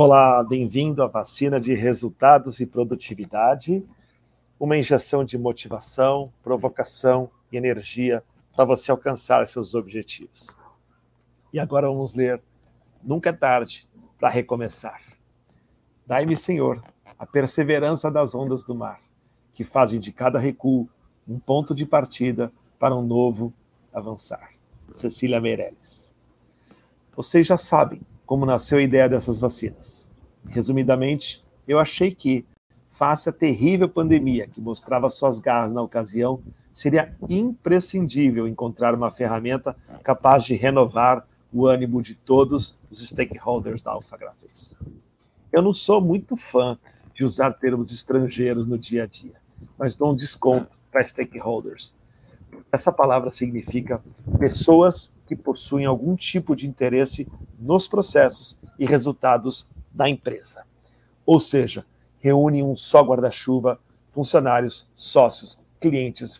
[0.00, 3.82] Olá, bem-vindo à vacina de resultados e produtividade,
[4.56, 8.22] uma injeção de motivação, provocação e energia
[8.54, 10.56] para você alcançar seus objetivos.
[11.52, 12.40] E agora vamos ler
[13.02, 13.88] Nunca é tarde
[14.20, 15.02] para recomeçar.
[16.06, 16.80] Dai-me, Senhor,
[17.18, 19.00] a perseverança das ondas do mar,
[19.52, 20.88] que fazem de cada recuo
[21.26, 23.52] um ponto de partida para um novo
[23.92, 24.50] avançar.
[24.92, 26.14] Cecília Meirelles.
[27.16, 30.12] Vocês já sabem como nasceu a ideia dessas vacinas.
[30.48, 32.44] Resumidamente, eu achei que,
[32.86, 39.74] face à terrível pandemia que mostrava suas garras na ocasião, seria imprescindível encontrar uma ferramenta
[40.04, 44.76] capaz de renovar o ânimo de todos os stakeholders da AlphaGraphics.
[45.50, 46.78] Eu não sou muito fã
[47.14, 49.40] de usar termos estrangeiros no dia a dia,
[49.78, 51.96] mas dou um desconto para stakeholders.
[52.70, 54.02] Essa palavra significa
[54.38, 57.26] pessoas que possuem algum tipo de interesse
[57.58, 60.64] nos processos e resultados da empresa.
[61.24, 61.86] Ou seja,
[62.20, 66.36] reúne um só guarda-chuva funcionários, sócios, clientes,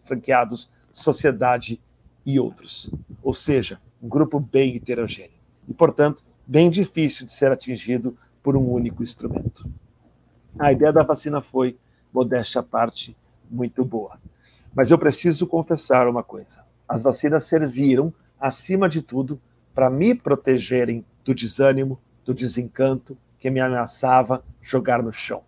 [0.00, 1.80] franqueados, sociedade
[2.24, 2.90] e outros.
[3.22, 8.70] Ou seja, um grupo bem heterogêneo e, portanto, bem difícil de ser atingido por um
[8.70, 9.68] único instrumento.
[10.58, 11.78] A ideia da vacina foi,
[12.12, 13.16] modéstia à parte,
[13.50, 14.18] muito boa.
[14.76, 19.40] Mas eu preciso confessar uma coisa: as vacinas serviram, acima de tudo,
[19.74, 25.42] para me protegerem do desânimo, do desencanto que me ameaçava jogar no chão.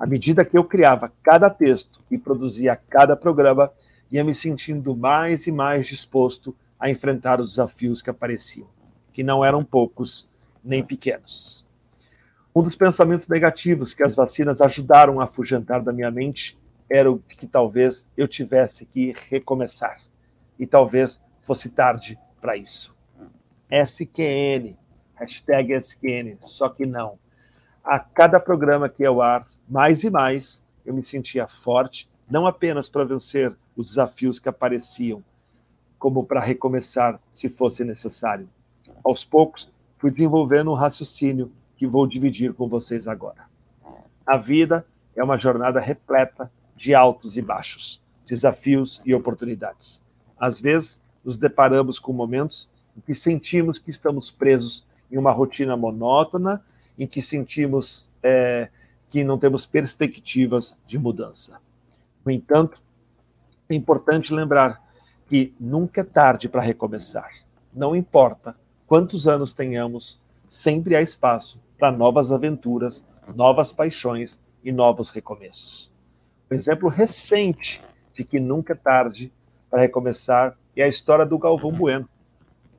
[0.00, 3.70] À medida que eu criava cada texto e produzia cada programa,
[4.10, 8.66] ia me sentindo mais e mais disposto a enfrentar os desafios que apareciam,
[9.12, 10.26] que não eram poucos
[10.64, 11.66] nem pequenos.
[12.56, 17.18] Um dos pensamentos negativos que as vacinas ajudaram a afugentar da minha mente era o
[17.18, 19.98] que talvez eu tivesse que recomeçar.
[20.58, 22.94] E talvez fosse tarde para isso.
[23.70, 24.76] SQN,
[25.14, 27.18] hashtag SQN, só que não.
[27.82, 32.88] A cada programa que eu ar, mais e mais, eu me sentia forte, não apenas
[32.88, 35.22] para vencer os desafios que apareciam,
[35.98, 38.48] como para recomeçar se fosse necessário.
[39.02, 43.44] Aos poucos, fui desenvolvendo um raciocínio que vou dividir com vocês agora.
[44.26, 44.86] A vida
[45.16, 50.02] é uma jornada repleta de altos e baixos, desafios e oportunidades.
[50.38, 55.76] Às vezes, nos deparamos com momentos em que sentimos que estamos presos em uma rotina
[55.76, 56.64] monótona,
[56.98, 58.68] em que sentimos é,
[59.08, 61.60] que não temos perspectivas de mudança.
[62.24, 62.82] No entanto,
[63.68, 64.82] é importante lembrar
[65.26, 67.30] que nunca é tarde para recomeçar.
[67.72, 68.56] Não importa
[68.86, 75.93] quantos anos tenhamos, sempre há espaço para novas aventuras, novas paixões e novos recomeços.
[76.50, 77.82] Um exemplo recente
[78.12, 79.32] de que nunca é tarde
[79.70, 82.08] para recomeçar é a história do Galvão Bueno.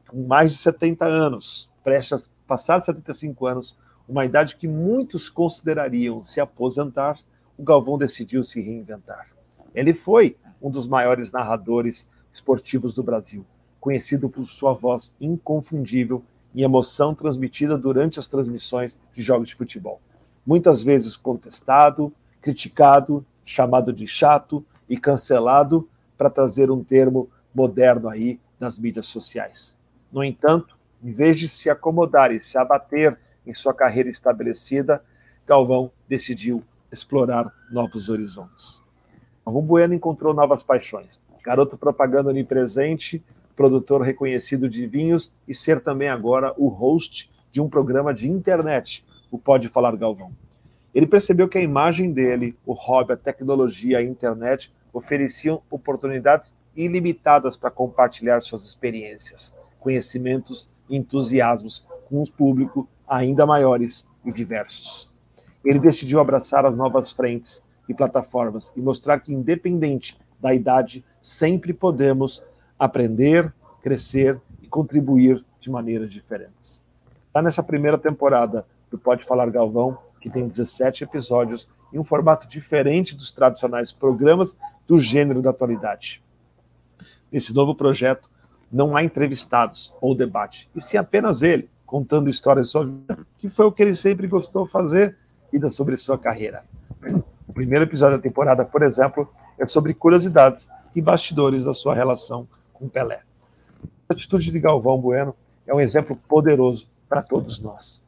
[0.07, 3.77] Com mais de 70 anos, prestes de 75 anos,
[4.07, 7.17] uma idade que muitos considerariam se aposentar,
[7.57, 9.27] o Galvão decidiu se reinventar.
[9.73, 13.45] Ele foi um dos maiores narradores esportivos do Brasil,
[13.79, 19.99] conhecido por sua voz inconfundível e emoção transmitida durante as transmissões de jogos de futebol.
[20.45, 28.39] Muitas vezes contestado, criticado, chamado de chato e cancelado, para trazer um termo moderno aí
[28.59, 29.77] nas mídias sociais.
[30.11, 35.03] No entanto, em vez de se acomodar e se abater em sua carreira estabelecida,
[35.45, 38.81] Galvão decidiu explorar novos horizontes.
[39.45, 43.23] Galvão Bueno encontrou novas paixões, garoto propaganda onipresente,
[43.55, 49.05] produtor reconhecido de vinhos e ser também agora o host de um programa de internet,
[49.29, 50.31] o Pode Falar Galvão.
[50.95, 57.57] Ele percebeu que a imagem dele, o hobby, a tecnologia, a internet ofereciam oportunidades ilimitadas
[57.57, 65.11] para compartilhar suas experiências, conhecimentos e entusiasmos com um público ainda maiores e diversos.
[65.65, 71.73] Ele decidiu abraçar as novas frentes e plataformas e mostrar que, independente da idade, sempre
[71.73, 72.41] podemos
[72.79, 76.85] aprender, crescer e contribuir de maneiras diferentes.
[77.27, 82.47] Está nessa primeira temporada do Pode Falar Galvão, que tem 17 episódios em um formato
[82.47, 84.57] diferente dos tradicionais programas
[84.87, 86.23] do gênero da atualidade.
[87.31, 88.27] Nesse novo projeto,
[88.71, 93.47] não há entrevistados ou debate, e sim apenas ele, contando histórias sobre sua vida, que
[93.47, 95.15] foi o que ele sempre gostou de fazer,
[95.53, 96.63] e sobre sua carreira.
[97.47, 102.47] O primeiro episódio da temporada, por exemplo, é sobre curiosidades e bastidores da sua relação
[102.73, 103.21] com Pelé.
[104.09, 105.35] A atitude de Galvão Bueno
[105.67, 108.03] é um exemplo poderoso para todos nós.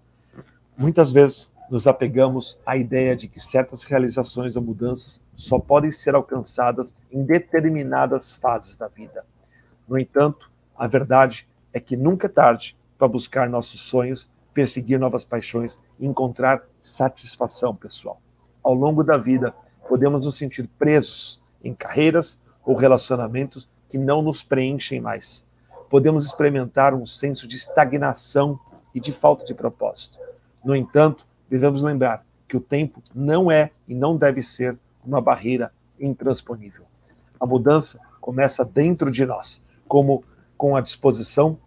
[0.75, 6.15] Muitas vezes nos apegamos à ideia de que certas realizações ou mudanças só podem ser
[6.15, 9.25] alcançadas em determinadas fases da vida.
[9.87, 15.23] No entanto, a verdade é que nunca é tarde para buscar nossos sonhos, perseguir novas
[15.23, 18.19] paixões e encontrar satisfação pessoal.
[18.63, 19.53] Ao longo da vida,
[19.87, 25.47] podemos nos sentir presos em carreiras ou relacionamentos que não nos preenchem mais.
[25.89, 28.59] Podemos experimentar um senso de estagnação
[28.93, 30.17] e de falta de propósito.
[30.65, 35.71] No entanto, devemos lembrar que o tempo não é e não deve ser uma barreira
[35.99, 36.85] intransponível.
[37.39, 40.23] A mudança começa dentro de nós, como
[40.57, 41.57] com a disposição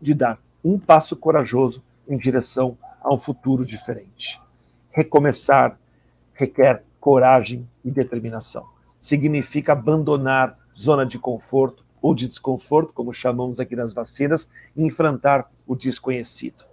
[0.00, 4.40] de dar um passo corajoso em direção a um futuro diferente.
[4.90, 5.78] Recomeçar
[6.34, 8.66] requer coragem e determinação.
[8.98, 15.50] Significa abandonar zona de conforto ou de desconforto, como chamamos aqui nas vacinas, e enfrentar
[15.66, 16.64] o desconhecido.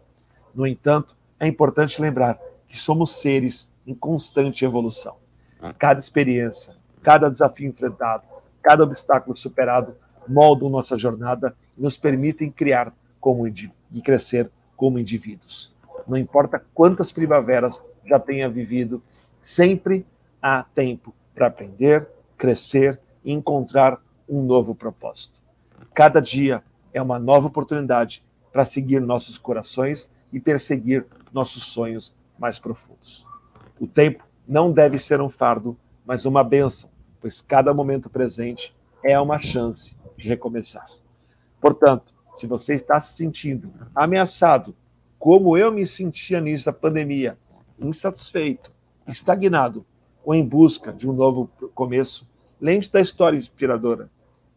[0.54, 5.16] No entanto, é importante lembrar que somos seres em constante evolução.
[5.80, 8.24] Cada experiência, cada desafio enfrentado,
[8.62, 9.96] cada obstáculo superado
[10.28, 15.76] moldam nossa jornada e nos permitem criar como e crescer como indivíduos.
[16.08, 19.02] Não importa quantas primaveras já tenha vivido,
[19.40, 20.06] sempre
[20.40, 22.08] há tempo para aprender,
[22.38, 24.00] crescer e encontrar
[24.30, 25.42] um novo propósito.
[25.92, 26.62] Cada dia
[26.94, 28.24] é uma nova oportunidade
[28.54, 33.26] para seguir nossos corações e perseguir nossos sonhos mais profundos.
[33.80, 36.90] O tempo não deve ser um fardo, mas uma bênção,
[37.20, 40.88] pois cada momento presente é uma chance de recomeçar.
[41.60, 44.76] Portanto, se você está se sentindo ameaçado,
[45.20, 47.38] como eu me sentia nisso da pandemia,
[47.80, 48.72] insatisfeito,
[49.08, 49.86] estagnado
[50.24, 52.28] ou em busca de um novo começo,
[52.60, 54.10] lembre-se da história inspiradora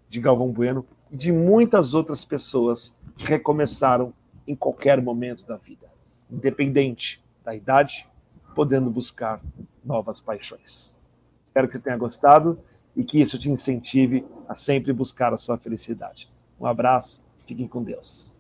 [0.09, 4.12] de Galvão Bueno e de muitas outras pessoas que recomeçaram
[4.47, 5.87] em qualquer momento da vida,
[6.31, 8.09] independente da idade,
[8.55, 9.41] podendo buscar
[9.85, 11.00] novas paixões.
[11.47, 12.59] Espero que você tenha gostado
[12.97, 16.29] e que isso te incentive a sempre buscar a sua felicidade.
[16.59, 18.38] Um abraço, fiquem com Deus.